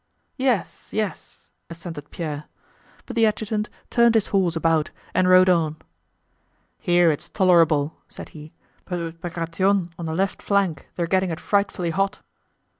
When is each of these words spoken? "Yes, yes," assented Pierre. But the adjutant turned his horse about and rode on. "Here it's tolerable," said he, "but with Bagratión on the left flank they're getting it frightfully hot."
"Yes, 0.37 0.91
yes," 0.91 1.49
assented 1.69 2.09
Pierre. 2.09 2.45
But 3.05 3.15
the 3.15 3.27
adjutant 3.27 3.69
turned 3.91 4.15
his 4.15 4.29
horse 4.29 4.55
about 4.55 4.89
and 5.13 5.29
rode 5.29 5.47
on. 5.47 5.75
"Here 6.79 7.11
it's 7.11 7.29
tolerable," 7.29 7.95
said 8.07 8.29
he, 8.29 8.51
"but 8.85 8.97
with 8.97 9.21
Bagratión 9.21 9.91
on 9.99 10.07
the 10.07 10.15
left 10.15 10.41
flank 10.41 10.87
they're 10.95 11.05
getting 11.05 11.29
it 11.29 11.39
frightfully 11.39 11.91
hot." 11.91 12.17